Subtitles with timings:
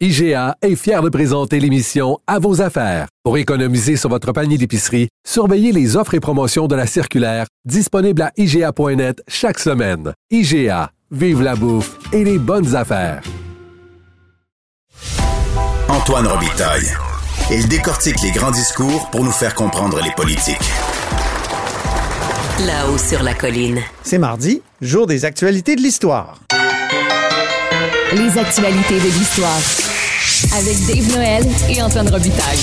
[0.00, 3.06] IGA est fier de présenter l'émission À vos affaires.
[3.22, 8.22] Pour économiser sur votre panier d'épicerie, surveillez les offres et promotions de la circulaire disponible
[8.22, 10.12] à IGA.net chaque semaine.
[10.32, 13.22] IGA, vive la bouffe et les bonnes affaires.
[15.88, 16.90] Antoine Robitaille.
[17.52, 20.72] Il décortique les grands discours pour nous faire comprendre les politiques.
[22.66, 23.80] Là-haut sur la colline.
[24.02, 26.40] C'est mardi, jour des actualités de l'histoire.
[28.12, 29.83] Les actualités de l'histoire.
[30.56, 32.58] Avec Dave Noël et Antoine Robitaille.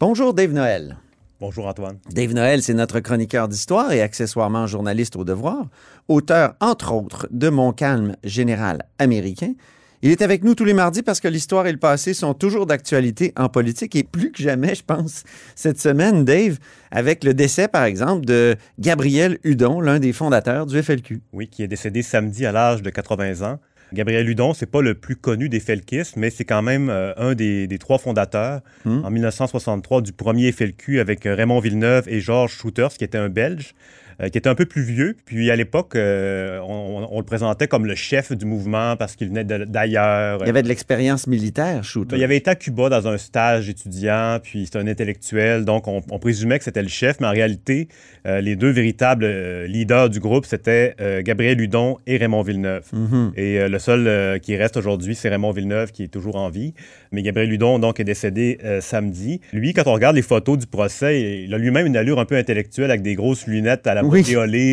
[0.00, 0.96] Bonjour Dave Noël.
[1.38, 1.98] Bonjour Antoine.
[2.10, 5.66] Dave Noël, c'est notre chroniqueur d'histoire et accessoirement journaliste au devoir,
[6.08, 9.52] auteur entre autres de Mon calme général américain.
[10.00, 12.66] Il est avec nous tous les mardis parce que l'histoire et le passé sont toujours
[12.66, 15.24] d'actualité en politique et plus que jamais, je pense,
[15.56, 16.58] cette semaine, Dave,
[16.90, 21.20] avec le décès, par exemple, de Gabriel Hudon, l'un des fondateurs du FLQ.
[21.32, 23.58] Oui, qui est décédé samedi à l'âge de 80 ans.
[23.92, 27.34] Gabriel Hudon, c'est pas le plus connu des felkistes, mais c'est quand même euh, un
[27.34, 29.04] des, des, trois fondateurs Hmm.
[29.04, 33.28] en 1963 du premier FLQ avec euh, Raymond Villeneuve et Georges Schouters, qui était un
[33.28, 33.74] Belge,
[34.20, 35.16] euh, qui était un peu plus vieux.
[35.26, 39.28] Puis à l'époque, euh, on, on le présentait comme le chef du mouvement parce qu'il
[39.28, 40.40] venait d'ailleurs.
[40.42, 42.16] Il y avait de l'expérience militaire, Shooter.
[42.16, 46.02] Il avait été à Cuba dans un stage étudiant, puis c'est un intellectuel, donc on,
[46.10, 47.86] on présumait que c'était le chef, mais en réalité,
[48.26, 49.24] euh, les deux véritables
[49.66, 52.86] leaders du groupe, c'était Gabriel Hudon et Raymond Villeneuve.
[52.92, 53.32] Mhm.
[53.36, 56.74] Et le seul qui reste aujourd'hui, c'est Raymond Villeneuve, qui est toujours en vie.
[57.12, 59.40] Mais Gabriel Hudon, donc, est décédé samedi.
[59.52, 62.36] Lui, quand on regarde les photos du procès, il a lui-même une allure un peu
[62.36, 64.22] intellectuelle avec des grosses lunettes à la Oui.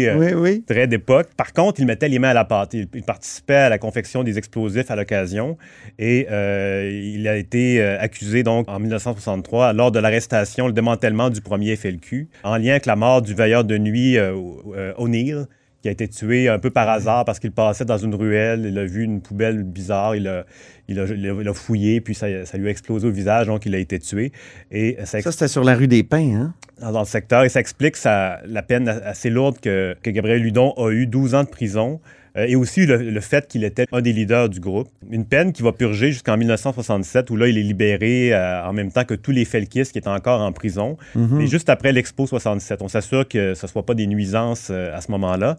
[0.08, 0.64] euh, Oui, oui.
[0.68, 1.28] très d'époque.
[1.38, 2.74] Par contre, il mettait les mains à la pâte.
[2.74, 5.58] Il, il participait à la confection des explosifs à l'occasion
[6.00, 11.30] et euh, il a été euh, accusé donc en 1963 lors de l'arrestation, le démantèlement
[11.30, 14.36] du premier FLQ en lien avec la mort du veilleur de nuit euh,
[14.76, 15.46] euh, O'Neill
[15.86, 18.80] qui a été tué un peu par hasard parce qu'il passait dans une ruelle, il
[18.80, 20.44] a vu une poubelle bizarre, il a,
[20.88, 23.46] il a, il a- il a fouillé, puis ça, ça lui a explosé au visage,
[23.46, 24.32] donc il a été tué.
[24.72, 26.54] Et ça, Ça, c'était sur la rue des Pins, hein?
[26.82, 30.42] dans dans le secteur et ça explique sa- la peine assez lourde que, que Gabriel
[30.42, 32.02] Ludon a eu 12 ans de prison
[32.38, 34.88] euh, et aussi le, le fait qu'il était un des leaders du groupe.
[35.10, 38.92] Une peine qui va purger jusqu'en 1967 où là il est libéré euh, en même
[38.92, 40.98] temps que tous les felkistes qui étaient encore en prison.
[41.16, 41.38] Mhm.
[41.38, 44.96] Mais juste après l'Expo 67, on s'assure que ce ne soit pas des nuisances euh,
[44.96, 45.58] à ce moment-là.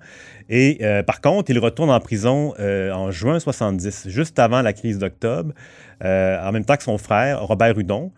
[0.48, 5.52] Et par contre, il retourne en prison en juin 70, juste avant la crise d'octobre,
[6.00, 8.12] en même temps que son frère, Robert Hudon,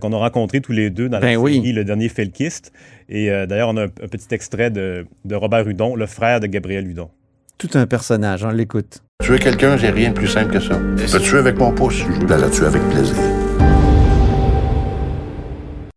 [0.00, 1.54] qu'on a rencontré tous les deux dans la Ben oui.
[1.56, 2.72] série Le Dernier Felkiste.
[3.08, 6.38] Et euh, d'ailleurs, on a un, un petit extrait de, de Robert Hudon, le frère
[6.38, 7.10] de Gabriel Hudon.
[7.62, 9.02] Tout un personnage, on l'écoute.
[9.22, 10.80] Tuer quelqu'un, j'ai rien de plus simple que ça.
[10.96, 13.14] Je peux tuer avec mon pouce, je veux la tuer avec plaisir.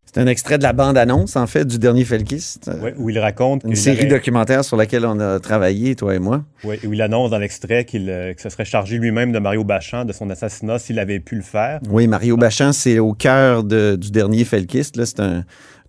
[0.06, 2.70] C'est un extrait de la bande-annonce, en fait, du dernier Felkiste.
[2.84, 6.20] Ouais, où il raconte Une série aurait- documentaire sur laquelle on a travaillé, toi et
[6.20, 6.44] moi.
[6.64, 9.64] ouais, où il annonce dans l'extrait qu'il euh, que se serait chargé lui-même de Mario
[9.64, 11.80] Bachand de son assassinat s'il avait pu le faire.
[11.90, 14.96] Oui, Mario Bachand, c'est au cœur de- du dernier Felkiste.
[14.98, 15.44] Là, c'est un,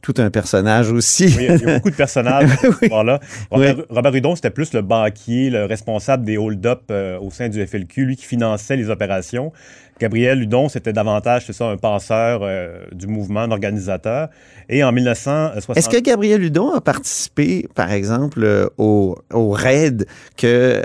[0.07, 1.25] tout un personnage aussi.
[1.37, 2.69] Oui, il y a- beaucoup de personnages Oui.
[2.83, 3.19] histoire-là.
[3.51, 7.67] Robert, Robert Hudon, c'était plus le banquier, le responsable des hold-up euh, au sein du
[7.67, 9.53] FLQ, lui qui finançait les opérations.
[9.99, 14.29] Gabriel Hudon, c'était davantage, c'est ça, un penseur euh, du mouvement, un organisateur.
[14.69, 15.77] Et en 1960...
[15.77, 20.07] Est-ce que Gabriel Hudon a participé, par exemple, euh, au, au raid
[20.37, 20.83] que euh,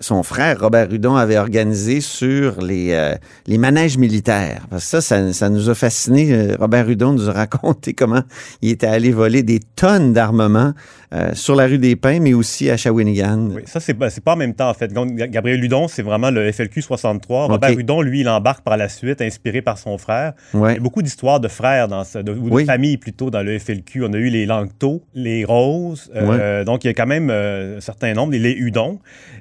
[0.00, 3.14] son frère Robert Hudon avait organisé sur les, euh,
[3.46, 4.66] les manèges militaires?
[4.70, 6.54] Parce que ça, ça, ça nous a fasciné.
[6.54, 8.22] Robert Hudon nous a raconté comment
[8.62, 10.72] il était allé voler des tonnes d'armement
[11.14, 13.50] euh, sur la rue des Pins, mais aussi à Shawinigan.
[13.54, 14.92] Oui, ça, c'est pas, en même temps, en fait.
[14.92, 17.46] Gabriel Hudon, c'est vraiment le FLQ 63.
[17.46, 17.78] Robert Ok.
[17.78, 20.34] Hudon, lui, il embarque par la suite, inspiré par son frère.
[20.52, 20.72] Ouais.
[20.72, 22.66] Il y a beaucoup d'histoires de frères, dans ce, de, ou de Oui.
[22.66, 24.04] familles plutôt, dans le FLQ.
[24.04, 26.10] On a eu les Langto, les Roses.
[26.14, 28.98] euh, Donc, il y a quand même euh, un certain nombre, les, Hudon.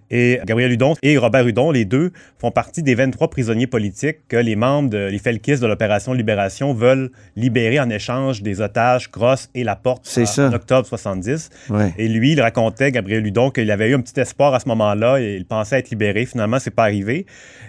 [0.09, 4.37] Et Gabriel Hudon et Robert Hudon, les deux, font partie des 23 prisonniers politiques que
[4.37, 9.49] les membres, de, les Felkistes de l'opération Libération veulent libérer en échange des otages Cross
[9.55, 10.47] et Laporte C'est en, ça.
[10.49, 11.49] en octobre 70.
[11.69, 11.93] Ouais.
[11.97, 15.17] Et lui, il racontait, Gabriel Hudon, qu'il avait eu un petit espoir à ce moment-là
[15.19, 16.25] et il pensait être libéré.
[16.25, 17.25] Finalement, c'est pas arrivé.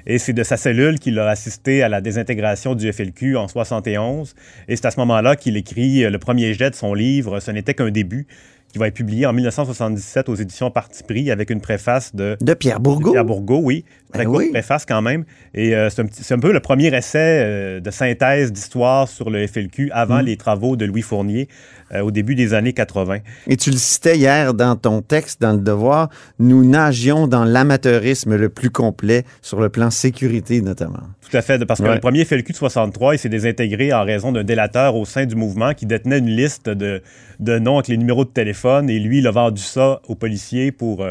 [0.07, 4.35] Et c'est de sa cellule qu'il a assisté à la désintégration du FLQ en 71.
[4.69, 7.51] Et c'est à ce moment-là qu'il écrit euh, le premier jet de son livre, Ce
[7.51, 8.27] n'était qu'un début,
[8.75, 12.55] qui va être publié en 1977 aux éditions Parti pris avec une préface de De
[12.55, 13.13] Pierre Bourgault.
[13.13, 13.85] Pierre Bourgault, oui.
[14.15, 14.51] Très Ben courte oui.
[14.53, 15.25] préface quand même.
[15.55, 19.91] Et euh, c'est un, peu le premier essai euh, de synthèse d'histoire sur le FLQ
[19.93, 20.27] avant Mm.
[20.27, 21.49] les travaux de Louis Fournier
[21.93, 23.19] euh, au début des années 80.
[23.49, 28.37] Et tu le citais hier dans ton texte, dans Le Devoir, nous nagions dans l'amateurisme
[28.37, 31.01] le plus complet sur le plan sécurité notamment.
[31.29, 31.95] Tout à fait, parce que Ouais.
[31.95, 35.35] le premier FLQ de 63, il s'est désintégré en raison d'un délateur au sein du
[35.35, 37.03] mouvement qui détenait une liste de,
[37.41, 40.71] de noms avec les numéros de téléphone et lui, il a vendu ça aux policiers
[40.71, 41.05] pour,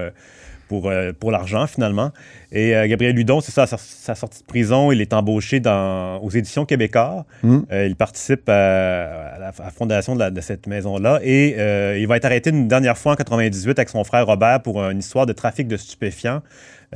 [0.67, 2.11] pour, euh, pour l'argent finalement.
[2.51, 6.17] Et euh, Gabriel Ludon, c'est ça, sa, sa sortie de prison, il est embauché dans,
[6.19, 7.25] aux éditions Québécois.
[7.43, 7.59] Mm.
[7.71, 11.55] Euh, il participe à, à la, à la fondation de, la- de cette maison-là et
[11.99, 14.99] il va être arrêté une dernière fois en 98 avec son frère Robert pour une
[14.99, 16.41] histoire de trafic de stupéfiants.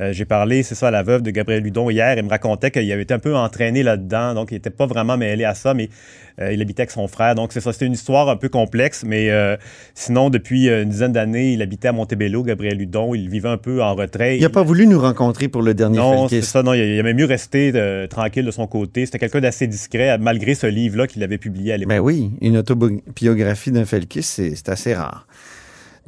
[0.00, 2.16] Euh, J'ai parlé, c'est ça, à la veuve de Gabriel Ludon hier.
[2.16, 5.16] Il me racontait qu'il avait été un peu entraîné là-dedans, donc il n'était pas vraiment
[5.16, 5.88] mêlé à ça, mais
[6.40, 7.34] euh, il habitait avec son frère.
[7.34, 9.56] Donc c'est ça, c'était une histoire un peu complexe, mais euh,
[9.94, 13.14] sinon, depuis une dizaine d'années, il habitait à Montebello, Gabriel Ludon.
[13.14, 14.36] Il vivait un peu en retrait.
[14.36, 16.98] Il n'a pas voulu nous rencontrer pour le dernier Non, c'est ça, non, il, il
[16.98, 17.72] aimait mieux rester
[18.08, 19.06] tranquille de son côté.
[19.06, 21.90] C'était quelqu'un d'assez discret, malgré ce livre-là qu'il avait publié à l'époque.
[21.90, 25.26] Ben oui, une autobiographie d'un Felkis, c'est assez rare.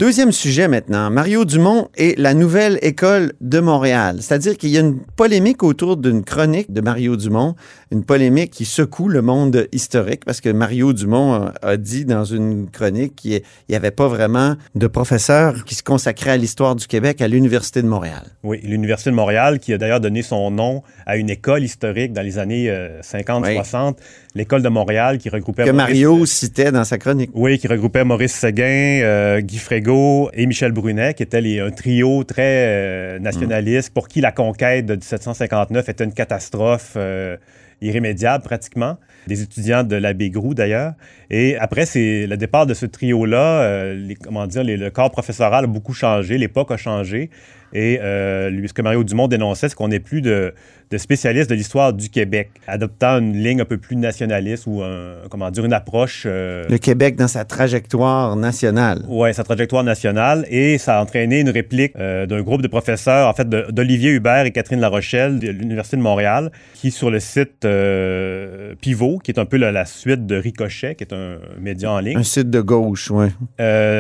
[0.01, 4.17] Deuxième sujet maintenant, Mario Dumont et la nouvelle école de Montréal.
[4.23, 7.55] C'est-à-dire qu'il y a une polémique autour d'une chronique de Mario Dumont,
[7.93, 12.71] une polémique qui secoue le monde historique parce que Mario Dumont a, dit dans une
[12.71, 17.21] chronique qu'il n'y avait pas vraiment de professeur qui se consacrait à l'histoire du Québec
[17.21, 18.23] à l'Université de Montréal.
[18.43, 22.23] Oui, l'Université de Montréal, qui a d'ailleurs donné son nom à une école historique dans
[22.23, 23.97] les années euh, 50-60,
[24.35, 25.65] l'école de Montréal, qui regroupait...
[25.65, 27.31] Que Maurice- Mario citait dans sa chronique.
[27.35, 31.71] Oui, qui regroupait Maurice Séguin, euh, Guy Frégaud et Michel Brunet, qui étaient les- un
[31.71, 37.37] trio très euh, nationaliste, pour qui la conquête de 1759 était une catastrophe euh,
[37.83, 38.97] irrémédiable pratiquement.
[39.27, 40.95] Des étudiants de l'abbé Groux d'ailleurs.
[41.31, 45.11] Et après, c'est le départ de ce trio-là, euh, les- comment dire, les- le corps
[45.11, 47.31] professoral a beaucoup changé, l'époque a changé.
[47.73, 50.55] Et euh, lui, ce que Mario Dumont dénonçait, c'est qu'on n'est plus de,
[50.91, 55.15] de spécialistes de l'histoire du Québec, adoptant une ligne un peu plus nationaliste ou un,
[55.31, 59.05] comment dire, une approche euh, Le Québec dans sa trajectoire nationale.
[59.09, 63.29] Ouais, sa trajectoire nationale et ça a entraîné une réplique euh, d'un groupe de professeurs,
[63.29, 67.65] en fait, d'Olivier Hubert et Catherine Larochelle de l'Université de Montréal, qui sur le site
[67.65, 71.93] euh, Pivot, qui est un peu la, la suite de Ricochet, qui est un média
[71.93, 73.27] en ligne, Un site de gauche, oui.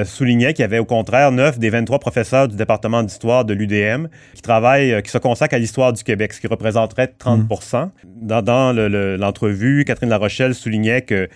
[0.06, 4.06] soulignait qu'il y avait au contraire 9 des 23 professeurs du département d'histoire de l'UDM
[4.34, 7.46] qui travaillent, euh, qui se consacrent à l'histoire du Québec, ce qui représenterait 30
[8.20, 11.28] Dans, dans le- le- l'entrevue, Catherine Larochelle soulignait que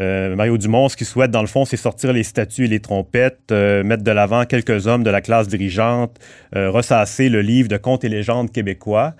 [0.00, 2.80] euh, Mario Dumont, ce qu'il souhaite, dans le fond, c'est sortir les statues et les
[2.80, 6.18] trompettes, euh, mettre de l'avant quelques hommes de la classe dirigeante,
[6.56, 9.14] euh, ressasser le livre de contes et légendes québécois.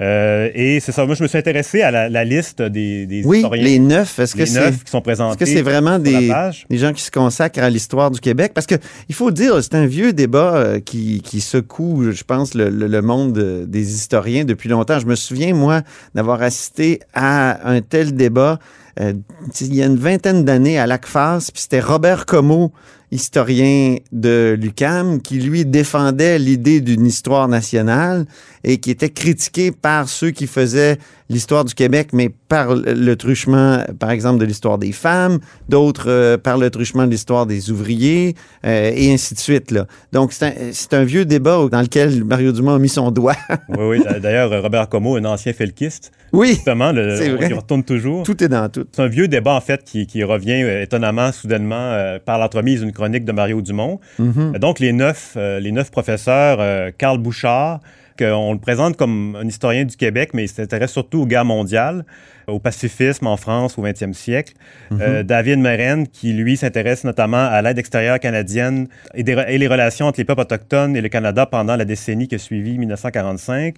[0.00, 3.24] Euh, et c'est ça, moi, je me suis intéressé à la, la liste des, des
[3.24, 3.64] Oui, historiens.
[3.64, 4.18] les neuf.
[4.18, 5.38] Est-ce que c'est qui sont est-ce présentés.
[5.38, 6.32] que c'est vraiment des,
[6.70, 8.52] des gens qui se consacrent à l'histoire du Québec?
[8.54, 8.76] Parce que
[9.08, 12.86] il faut dire, c'est un vieux débat euh, qui, qui secoue, je pense, le, le-
[12.86, 13.32] le monde
[13.66, 15.00] des historiens depuis longtemps.
[15.00, 15.82] Je me souviens, moi,
[16.14, 18.58] d'avoir assisté à un tel débat
[19.00, 19.12] euh,
[19.60, 22.72] il y a une vingtaine d'années à l'ACFAS, puis c'était Robert Comeau,
[23.10, 28.26] historien de l'UCAM, qui lui défendait l'idée d'une histoire nationale
[28.64, 33.84] et qui était critiqué par ceux qui faisaient l'histoire du Québec, mais par le truchement,
[33.98, 35.38] par exemple, de l'histoire des femmes,
[35.68, 38.34] d'autres euh, par le truchement de l'histoire des ouvriers,
[38.64, 39.70] euh, et ainsi de suite.
[39.70, 39.86] Là.
[40.12, 43.36] Donc, c'est un, vieux débat dans lequel Mario Dumont a mis son doigt.
[43.68, 44.20] Oui, oui.
[44.20, 47.50] D'ailleurs, Robert Como, un ancien felkiste, oui, justement, le, vrai.
[47.50, 48.22] y retourne toujours.
[48.22, 48.86] tout est dans tout.
[48.92, 52.80] C'est un vieux débat, en fait, qui, qui revient euh, étonnamment, soudainement, euh, par l'entremise
[52.80, 54.00] d'une chronique de Mario Dumont.
[54.18, 54.52] Mhm.
[54.54, 57.18] Euh, Donc, les neuf, les neuf professeurs, euh, Karl
[58.18, 62.04] Qu'on le présente comme un historien du Québec, mais il s'intéresse surtout aux guerres mondiales,
[62.48, 64.54] au pacifisme en France au 20e siècle.
[64.92, 69.68] Euh, David Meren, qui, lui, s'intéresse notamment à l'aide extérieure canadienne et, des et les
[69.68, 73.76] relations entre les peuples autochtones et le Canada pendant la décennie qui a suivi 1945.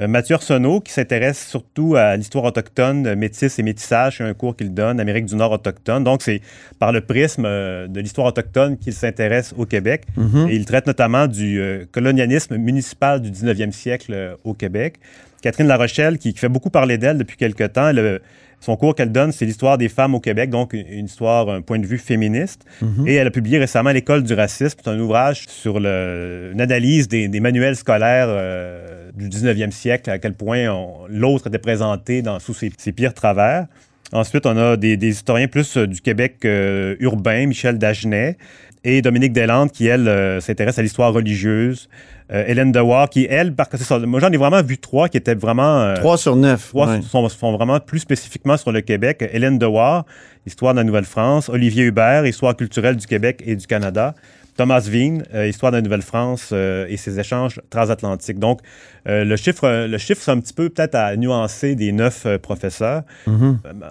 [0.00, 4.32] Euh, Mathieu Arsenault, qui s'intéresse surtout à l'histoire autochtone, euh, métis et métissage, c'est un
[4.32, 6.02] cours qu'il donne, Amérique du Nord autochtone.
[6.02, 6.40] Donc, c'est
[6.78, 10.04] par le prisme euh, de l'histoire autochtone qu'il s'intéresse au Québec.
[10.16, 10.48] Mhm.
[10.48, 11.60] Et il traite notamment du
[11.92, 14.98] colonialisme municipal du 19e siècle au Québec.
[15.42, 18.20] Catherine Larochelle, qui, qui fait beaucoup parler d'elle depuis quelque temps, elle,
[18.62, 21.78] son cours qu'elle donne, c'est l'histoire des femmes au Québec, donc une, histoire, un point
[21.78, 22.64] de vue féministe.
[23.06, 24.78] Et elle a publié récemment L'école du racisme.
[24.82, 30.08] C'est un ouvrage sur le- une analyse des, des manuels scolaires euh, du 19e siècle,
[30.10, 30.72] à quel point
[31.08, 33.66] l'autre était présenté dans, sous ses, ses pires travers.
[34.12, 38.36] Ensuite, on a des, des historiens plus euh, du Québec euh, urbain, Michel Dagenet
[38.84, 41.88] et Dominique Deslandes, qui, elle, euh, s'intéresse à l'histoire religieuse.
[42.32, 45.08] Euh, Hélène Dewar, qui, elle, parce que c'est ça, moi j'en ai vraiment vu trois
[45.08, 45.94] qui étaient vraiment...
[45.94, 46.68] 3 sur 9.
[46.68, 49.24] Trois sont, sont vraiment plus spécifiquement sur le Québec.
[49.32, 50.04] Hélène Dewar,
[50.46, 51.48] Histoire de la Nouvelle-France.
[51.48, 54.14] Olivier Hubert, Histoire culturelle du Québec et du Canada.
[54.56, 58.38] Thomas Veen, euh, Histoire de la Nouvelle-France euh, et ses échanges transatlantiques.
[58.38, 58.60] Donc,
[59.08, 63.02] euh, le chiffre, le chiffre, c'est un petit peu peut-être à nuancer des neuf professeurs.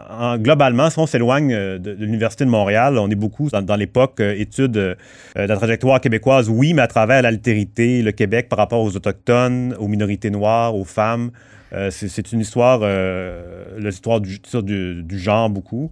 [0.10, 3.75] En- globalement, si on s'éloigne de, de l'Université de Montréal, on est beaucoup dans, dans
[3.75, 4.96] l'époque études de
[5.36, 9.88] la trajectoire québécoise, oui, mais à travers l'altérité, le Québec par rapport aux Autochtones, aux
[9.88, 11.32] minorités noires, aux femmes.
[11.74, 15.89] Euh, c'est c'est une histoire, euh, l'histoire du, sur du, du genre beaucoup.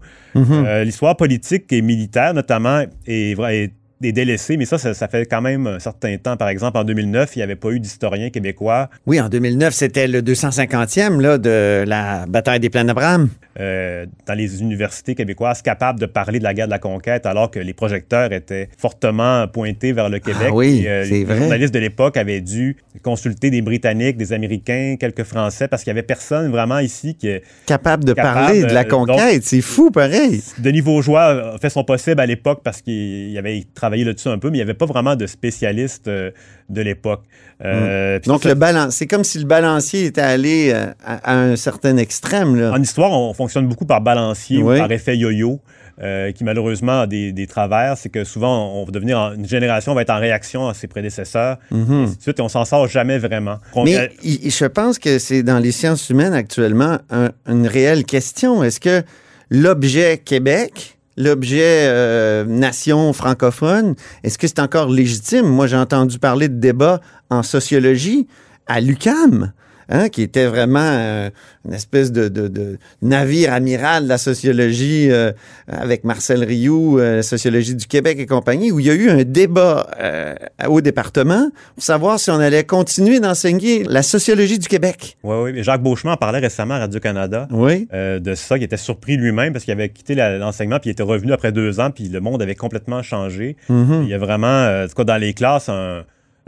[0.65, 3.71] Euh, l'histoire politique et militaire, notamment, est, est,
[4.01, 6.37] est délaissée, mais ça, ça, ça fait quand même un certain temps.
[6.37, 8.89] Par exemple, en 2009, il n'y avait pas eu d'historien québécois.
[9.05, 13.29] Oui, en 2009, c'était le 250e là, de la bataille des plaines d'Abraham.
[13.59, 17.51] euh, dans les universités québécoises capables de parler de la guerre de la conquête alors
[17.51, 20.47] que les projecteurs étaient fortement pointés vers le Québec.
[20.51, 21.37] Ah oui, Et, euh, c'est les vrai.
[21.37, 25.99] journalistes de l'époque avaient dû consulter des Britanniques, des Américains, quelques Français, parce qu'il n'y
[25.99, 27.29] avait personne vraiment ici qui...
[27.65, 29.43] Capable de Capable, parler de la euh, conquête.
[29.43, 30.41] C'est fou, pareil.
[30.59, 34.49] Denis Vaugeois a fait son possible à l'époque parce qu'il avait travaillé là-dessus un peu,
[34.49, 36.31] mais il n'y avait pas vraiment de spécialistes euh,
[36.69, 37.23] de l'époque.
[37.65, 41.33] Euh, puis Donc, ça, le balan- c'est comme si le balancier était allé euh, à,
[41.33, 42.55] à un certain extrême.
[42.55, 42.71] Là.
[42.71, 44.75] En histoire, on fonctionne beaucoup par balancier Oui.
[44.75, 45.59] ou par effet yo-yo,
[46.01, 47.97] euh, qui malheureusement a des, des travers.
[47.97, 50.87] C'est que souvent, on va devenir en- une génération va être en réaction à ses
[50.87, 53.57] prédécesseurs, et ainsi de suite, et on s'en sort jamais vraiment.
[53.75, 58.05] On- Mais il- je pense que c'est dans les sciences humaines actuellement un- une réelle
[58.05, 58.63] question.
[58.63, 59.03] Est-ce que
[59.49, 65.45] l'objet Québec, l'objet euh, nation francophone, est-ce que c'est encore légitime?
[65.45, 68.27] Moi, j'ai entendu parler de débats en sociologie
[68.65, 69.51] à l'UCAM.
[69.89, 71.29] Hein, qui était vraiment euh,
[71.67, 75.31] une espèce de, de- de navire amiral de la sociologie euh,
[75.67, 79.23] avec Marcel Rioux, euh, sociologie du Québec et compagnie, où il y a eu un
[79.23, 80.35] débat euh,
[80.67, 85.17] au département pour savoir si on allait continuer d'enseigner la sociologie du Québec.
[85.23, 85.51] Oui, oui.
[85.53, 87.47] mais Jacques Beauchemin en parlait récemment à Radio-Canada.
[87.51, 87.87] Oui.
[87.93, 91.03] euh, de ça, qui était surpris lui-même parce qu'il avait quitté l'enseignement puis il était
[91.03, 93.57] revenu après deux ans puis le monde avait complètement changé.
[93.69, 94.01] Mhm.
[94.03, 96.03] Il y a vraiment, euh, en tout cas dans les classes, un-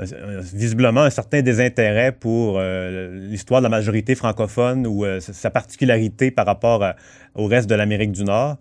[0.05, 6.31] visiblement un certain désintérêt pour euh, l'histoire de la majorité francophone ou euh, sa particularité
[6.31, 6.95] par rapport à-
[7.35, 8.57] au reste de l'Amérique du Nord.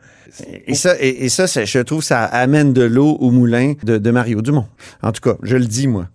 [0.66, 4.10] Et ça, et, et ça, je trouve, ça amène de l'eau au moulin de, de
[4.12, 4.66] Mario Dumont.
[5.02, 6.06] En tout cas, je le dis, moi.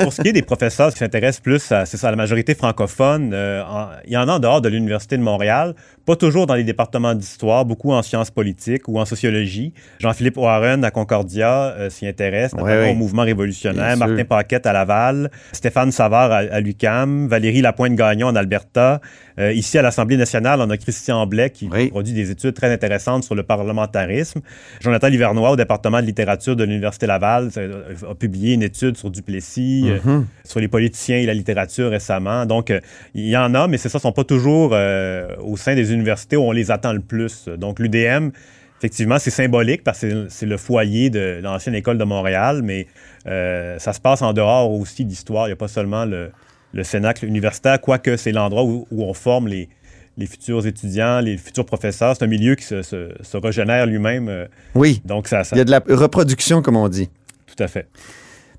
[0.00, 2.54] Pour ce qui est des professeurs qui s'intéressent plus à, c'est ça, à la majorité
[2.54, 6.46] francophone, euh, en- il y en a en dehors de l'Université de Montréal, pas toujours
[6.46, 9.72] dans les départements d'histoire, beaucoup en sciences politiques ou en sociologie.
[10.00, 12.90] Jean-Philippe Warren à Concordia euh, s'y intéresse, notamment ouais.
[12.90, 13.96] au mouvement révolutionnaire.
[13.96, 19.00] Martin Paquette à Laval, Stéphane Savard à, à l'UQAM, Valérie Lapointe-Gagnon en Alberta.
[19.38, 21.90] Euh, ici, à l'Assemblée nationale, on a Christian Blais qui Oui.
[21.94, 24.40] Produit des études très intéressantes sur le parlementarisme.
[24.80, 29.10] Jonathan Livernois, au département de littérature de l'Université Laval, euh, a publié une étude sur
[29.10, 30.26] Duplessis, euh, Mhm.
[30.44, 32.46] sur les politiciens et la littérature récemment.
[32.46, 32.80] Donc, euh,
[33.14, 35.92] il y en a, mais c'est ça, ne sont pas toujours euh, au sein des
[35.92, 37.48] universités où on les attend le plus.
[37.64, 38.30] Donc, l'UDM,
[38.78, 42.86] effectivement, c'est symbolique parce que c'est- le foyer de l'ancienne école de Montréal, mais
[43.28, 45.46] euh, ça se passe en dehors aussi d'histoire.
[45.46, 46.32] Il n'y a pas seulement le,
[46.72, 49.68] le Cénacle universitaire, quoique c'est l'endroit où, où on forme les,
[50.16, 52.14] les futurs étudiants, les futurs professeurs.
[52.16, 54.28] C'est un milieu qui se, se- se régénère lui-même.
[54.28, 57.08] euh, Oui, donc, ça, ça il y a de la reproduction, comme on dit.
[57.46, 57.86] tout à fait.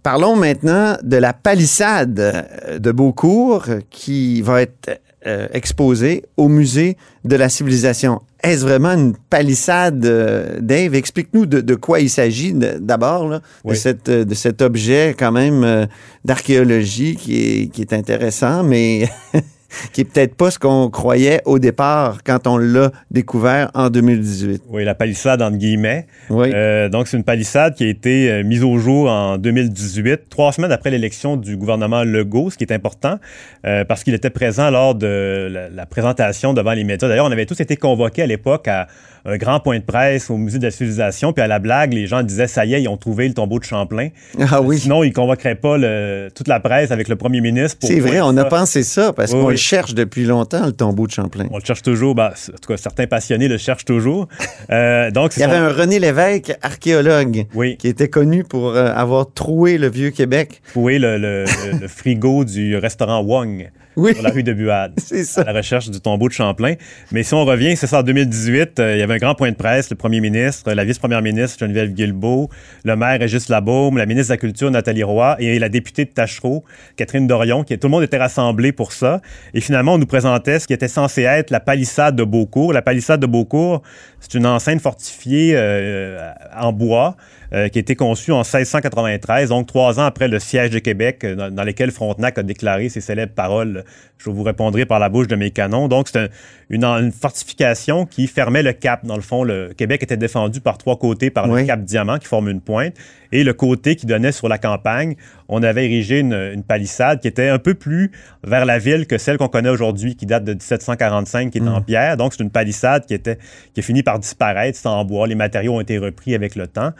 [0.03, 6.97] Parlons maintenant de la palissade euh, de Beaucourt qui va être euh, exposée au musée
[7.23, 8.21] de la civilisation.
[8.43, 10.93] Est-ce vraiment une palissade, euh, Dave?
[10.93, 13.75] Explique-nous de, de quoi il s'agit d'abord, de, Oui.
[13.75, 15.87] cette, de cet objet quand même euh,
[16.23, 19.09] d'archéologie qui est, qui est intéressant, mais
[19.93, 24.63] qui est peut-être pas ce qu'on croyait au départ quand on l'a découvert en 2018.
[24.69, 26.07] Oui, la palissade, entre guillemets.
[26.29, 26.51] Oui.
[26.53, 30.51] Euh, donc, c'est une palissade qui a été euh, mise au jour en 2018, trois
[30.51, 33.19] semaines après l'élection du gouvernement Legault, ce qui est important
[33.65, 37.07] euh, parce qu'il était présent lors de la, la présentation devant les médias.
[37.07, 38.87] D'ailleurs, on avait tous été convoqués à l'époque à
[39.25, 42.05] un grand point de presse au Musée de la Civilisation, puis à la blague, les
[42.07, 44.09] gens disaient «ça y est, ils ont trouvé le tombeau de Champlain
[44.51, 44.77] ah oui.
[44.79, 47.79] Sinon, ils ne convoqueraient pas le- toute la presse avec le premier ministre.
[47.79, 49.53] pour C'est vrai, on a pensé ça parce Oui, qu'on oui.
[49.53, 51.47] le cherche depuis longtemps, le tombeau de Champlain.
[51.51, 52.13] On le cherche toujours.
[52.15, 54.27] Ben, en tout cas, certains passionnés le cherchent toujours.
[54.71, 57.77] Euh, donc, Il y avait un René Lévesque, archéologue, Oui.
[57.77, 60.61] qui était connu pour euh, avoir troué le vieux Québec.
[60.75, 61.45] le- le-
[61.81, 64.93] le frigo du restaurant Wong Oui, sur la rue de Buade.
[64.97, 65.43] c'est à ça.
[65.43, 66.75] la recherche du tombeau de Champlain.
[67.11, 69.51] Mais si on revient, c'est ça, en 2018, euh, il y avait un grand point
[69.51, 72.49] de presse, le premier ministre, la vice-première ministre Geneviève Guilbeault,
[72.83, 76.09] le maire Régis Labaume, la ministre de la Culture Nathalie Roy et la députée de
[76.09, 76.63] Tachereau,
[76.95, 79.21] Catherine Dorion, qui tout le monde était rassemblé pour ça.
[79.53, 82.73] Et finalement, on nous présentait ce qui était censé être la palissade de Beaucourt.
[82.73, 83.81] La palissade de Beaucourt,
[84.27, 87.15] c'est une enceinte fortifiée euh, en bois
[87.53, 91.23] euh, qui a été conçue en 1693, donc trois ans après le siège de Québec,
[91.23, 93.83] euh, dans, dans lequel Frontenac a déclaré ses célèbres paroles
[94.17, 95.87] je vous répondrai par la bouche de mes canons.
[95.87, 96.29] Donc, c'est
[96.69, 99.05] une, une, fortification qui fermait le cap.
[99.05, 102.27] Dans le fond, le Québec était défendu par trois côtés par le cap Diamant qui
[102.27, 102.93] forme une pointe.
[103.31, 105.15] Et le côté qui donnait sur la campagne,
[105.47, 108.11] on avait érigé une, palissade qui était un peu plus
[108.43, 111.79] vers la ville que celle qu'on connaît aujourd'hui, qui date de 1745, qui est en
[111.79, 111.83] mm.
[111.83, 112.17] pierre.
[112.17, 113.37] Donc, c'est une palissade qui, était,
[113.73, 114.77] qui a fini par disparaître.
[114.77, 115.27] C'est en bois.
[115.27, 116.91] Les matériaux ont été repris avec le temps.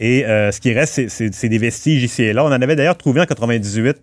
[0.00, 2.44] Et euh, ce qui reste, c'est des vestiges ici et là.
[2.44, 3.96] On en avait d'ailleurs trouvé en 98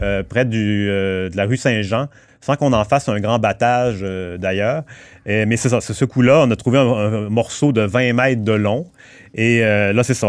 [0.00, 2.06] euh, près du, euh, de la rue Saint-Jean,
[2.40, 4.04] sans qu'on en fasse un grand battage
[4.38, 4.84] d'ailleurs.
[5.26, 8.86] mais c'est ça, ce coup-là, on a trouvé un, morceau de 20 mètres de long.
[9.34, 10.28] Et là, c'est ça.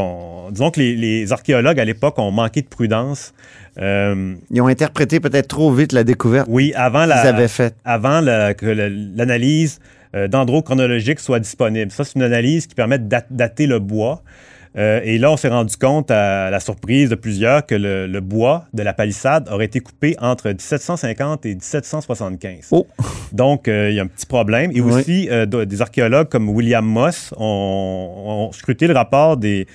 [0.52, 3.34] disons que les, archéologues à l'époque ont manqué de prudence.
[3.78, 6.48] Ils ont interprété peut-être trop vite la découverte.
[6.50, 7.76] Oui, avant la, avaient fait.
[7.86, 8.22] Avant
[8.54, 9.80] que l'analyse
[10.14, 11.92] dendrochronologique soit disponible.
[11.92, 14.24] Ça, c'est une analyse qui permet de dater le bois.
[14.78, 18.66] Euh, et là, on s'est rendu compte, à la surprise de plusieurs, que le, bois
[18.74, 22.72] de la palissade aurait été coupé entre 1750 et 1775.
[23.32, 24.72] Donc, euh, il y a un petit problème.
[24.74, 29.68] Et aussi, euh, des archéologues comme William Moss ont, scruté le rapport des,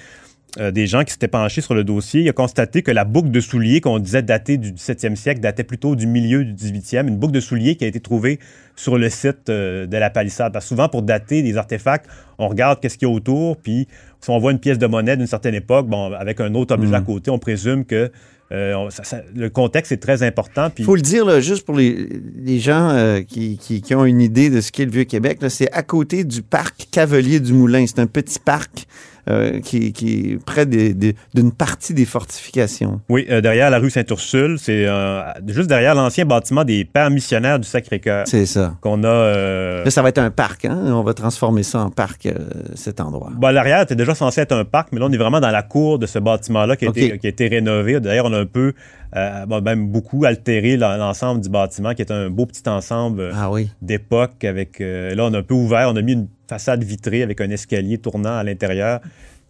[0.58, 2.20] des gens qui s'étaient penchés sur le dossier.
[2.20, 5.64] Il a constaté que la boucle de souliers qu'on disait dater du 17e siècle datait
[5.64, 7.08] plutôt du milieu du 18e.
[7.08, 8.38] Une boucle de souliers qui a été trouvée
[8.76, 10.52] sur le site de la palissade.
[10.52, 12.06] Parce que souvent, pour dater des artefacts,
[12.38, 13.88] on regarde qu'est-ce qu'il y a autour, puis
[14.20, 16.94] si on voit une pièce de monnaie d'une certaine époque, bon, avec un autre objet
[16.94, 17.04] à mm.
[17.04, 18.10] côté, on présume que
[18.52, 18.88] euh,
[19.34, 20.70] le contexte est très important.
[20.78, 24.70] Il faut le dire, juste pour les, gens euh, qui, ont une idée de ce
[24.70, 27.84] qu'est le Vieux-Québec, c'est à côté du parc Cavalier du Moulin.
[27.86, 28.86] C'est un petit parc
[29.30, 33.00] euh, qui, est près d'une partie des fortifications.
[33.08, 37.58] Oui, euh, derrière la rue Saint-Ursule, c'est euh, juste derrière l'ancien bâtiment des Pères missionnaires
[37.58, 38.26] du Sacré-Cœur.
[38.26, 38.74] C'est ça.
[38.82, 39.82] Qu'on a.
[39.82, 40.78] Là, ça va être un parc, hein?
[40.88, 42.28] On va transformer ça en parc,
[42.74, 43.30] cet endroit.
[43.34, 45.62] Bon, l'arrière était déjà censé être un parc, mais là, on est vraiment dans la
[45.62, 48.00] cour de ce bâtiment-là qui, qui, a été rénové.
[48.00, 48.74] D'ailleurs, on a un peu
[49.14, 53.50] même beaucoup altéré l'ensemble du bâtiment, qui est un beau petit ensemble ah
[53.80, 54.44] d'époque.
[54.44, 57.50] Avec là, on a un peu ouvert, on a mis une façade vitrée avec un
[57.50, 59.00] escalier tournant à l'intérieur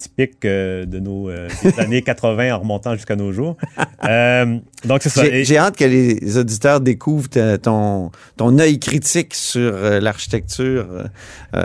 [0.05, 3.57] typique euh, de nos euh, années 80 en remontant jusqu'à nos jours.
[4.05, 5.23] Euh, donc, c'est ça.
[5.25, 10.87] J'ai hâte que les auditeurs découvrent ton, ton œil critique sur l'architecture.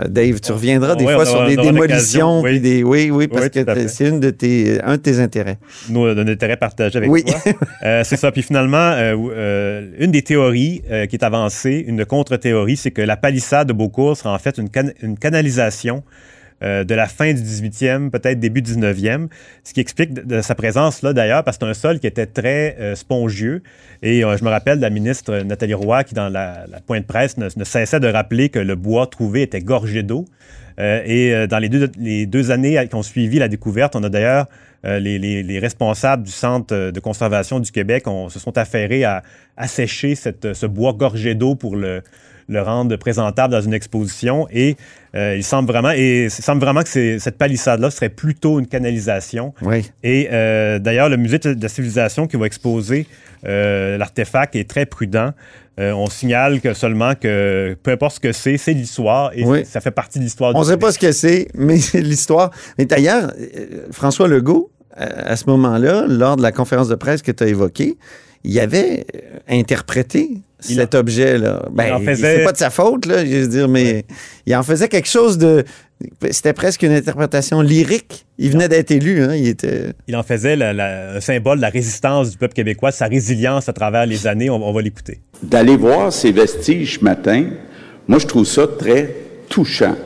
[0.08, 2.40] Dave, tu reviendras des fois sur des démolitions.
[2.40, 2.60] Oui.
[2.60, 5.58] Des, oui, oui, parce que c'est un de tes intérêts.
[5.90, 7.24] Nos, un intérêt partagé avec oui.
[7.24, 7.52] toi.
[8.04, 8.32] c'est ça.
[8.32, 8.94] Puis finalement,
[9.98, 14.34] une des théories qui est avancée, une contre-théorie, c'est que la palissade de Beaucourt sera
[14.34, 14.70] en fait une,
[15.02, 16.02] une canalisation
[16.62, 19.28] euh, de la fin du 18e, peut-être début 19e,
[19.64, 20.10] ce qui explique
[20.42, 23.62] sa présence là d'ailleurs, parce que c'est un sol qui était très euh, spongieux.
[24.02, 27.38] Et euh, je me rappelle de la ministre Nathalie Roy qui, dans la, pointe presse,
[27.38, 30.26] ne, cessait de rappeler que le bois trouvé était gorgé d'eau.
[30.78, 34.46] et dans les deux, années qui ont suivi la découverte, on a d'ailleurs
[34.84, 39.22] les, les, responsables du Centre de conservation du Québec on, se sont affairés à
[39.58, 42.02] assécher ce bois gorgé d'eau pour le,
[42.50, 44.46] le rendre présentable dans une exposition.
[44.52, 44.76] Et
[45.14, 49.54] euh, il semble vraiment, et il semble vraiment que cette palissade-là serait plutôt une canalisation.
[49.62, 49.90] Oui.
[50.02, 53.06] Et euh, d'ailleurs, le musée de la civilisation qui va exposer
[53.46, 55.32] euh, l'artefact est très prudent.
[55.78, 59.92] on signale que seulement que peu importe ce que c'est, c'est l'histoire et ça fait
[59.92, 60.54] partie de l'histoire.
[60.54, 62.50] On ne sait pas ce que c'est, mais c'est l'histoire.
[62.76, 63.32] Mais d'ailleurs,
[63.90, 67.96] François Legault, à ce moment-là, lors de la conférence de presse que tu as évoquée,
[68.44, 69.06] il avait
[69.48, 71.68] interprété cet objet-là.
[71.72, 74.04] Ben, c'est pas de sa faute, là, je veux dire, mais
[74.46, 75.64] il en faisait quelque chose de.
[76.30, 78.24] C'était presque une interprétation lyrique.
[78.38, 79.92] Il venait d'être élu, hein, il était.
[80.08, 84.06] Il en faisait un symbole de la résistance du peuple québécois, sa résilience à travers
[84.06, 84.48] les années.
[84.48, 85.20] On, va l'écouter.
[85.42, 87.50] D'aller voir ces vestiges ce matin,
[88.08, 89.14] moi, je trouve ça très
[89.48, 89.96] touchant.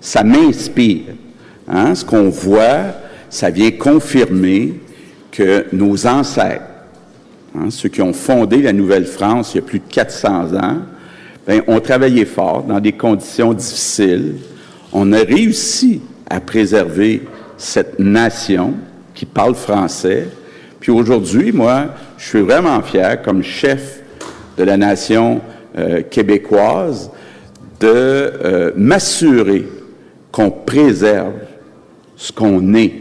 [0.00, 1.14] Ça m'inspire.
[1.68, 1.94] Hein?
[1.94, 2.94] Ce qu'on voit,
[3.30, 4.74] ça vient confirmer
[5.30, 6.64] que nos ancêtres,
[7.54, 10.78] Hein, ceux qui ont fondé la Nouvelle-France il y a plus de 400 ans,
[11.46, 14.36] ben, ont travaillé fort dans des conditions difficiles.
[14.92, 17.22] On a réussi à préserver
[17.56, 18.74] cette nation
[19.14, 20.28] qui parle français.
[20.78, 21.86] Puis aujourd'hui, moi,
[22.18, 24.00] je suis vraiment fier, comme chef
[24.56, 25.40] de la nation
[25.76, 27.10] euh, québécoise,
[27.80, 29.66] de euh, m'assurer
[30.30, 31.32] qu'on préserve
[32.16, 32.92] ce qu'on est,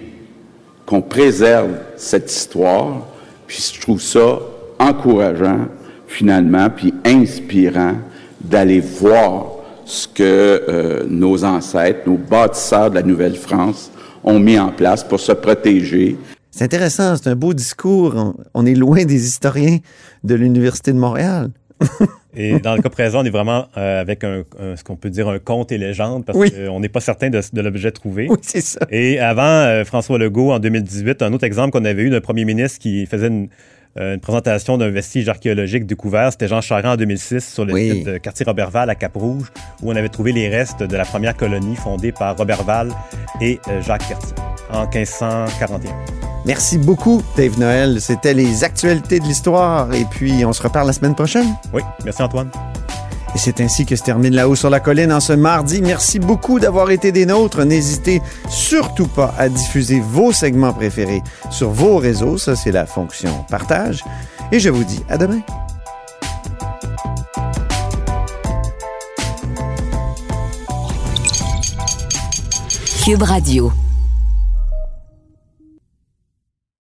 [0.86, 3.08] qu'on préserve cette histoire,
[3.48, 4.40] puis je trouve ça
[4.80, 5.68] encourageant,
[6.08, 7.96] finalement, puis inspirant
[8.42, 13.90] d'aller voir ce que euh, nos ancêtres, nos bâtisseurs de la Nouvelle-France
[14.24, 16.18] ont mis en place pour se protéger.
[16.52, 18.34] C'est intéressant, c'est un beau discours.
[18.54, 19.78] On, est loin des historiens
[20.24, 21.52] de l'Université de Montréal.
[22.38, 24.44] et dans le cas présent, on est vraiment euh, avec un,
[24.76, 27.92] ce qu'on peut dire un conte et légende parce qu'on n'est pas certain de, l'objet
[27.92, 28.28] trouvé.
[28.30, 28.80] Oui, c'est ça.
[28.92, 32.46] Et avant, euh, François Legault, en 2018, un autre exemple qu'on avait eu d'un premier
[32.46, 33.50] ministre qui faisait une,
[34.00, 36.32] euh, une présentation d'un vestige archéologique découvert.
[36.32, 37.92] C'était Jean Charest en 2006 sur le Oui.
[37.92, 41.36] site de quartier Robertval à Cap-Rouge, où on avait trouvé les restes de la première
[41.36, 42.92] colonie fondée par Robertval
[43.42, 44.36] et Jacques Cartier
[44.72, 46.17] en 1541.
[46.48, 48.00] Merci beaucoup, Dave Noël.
[48.00, 49.94] C'était les actualités de l'histoire.
[49.94, 51.54] Et puis, on se reparle la semaine prochaine.
[51.74, 52.50] Oui, merci Antoine.
[53.36, 55.82] Et c'est ainsi que se termine là-haut sur la colline en ce mardi.
[55.82, 57.66] Merci beaucoup d'avoir été des nôtres.
[57.66, 62.38] N'hésitez surtout pas à diffuser vos segments préférés sur vos réseaux.
[62.38, 64.06] Ça, c'est la fonction partage.
[64.54, 65.42] Et je vous dis à demain.
[73.04, 73.74] Cube Radio.